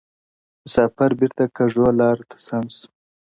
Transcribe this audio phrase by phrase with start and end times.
[0.63, 2.85] •مسافر بیرته کږو لارو ته سم سو-